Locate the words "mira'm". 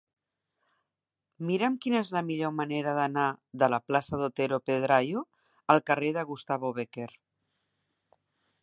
1.49-1.75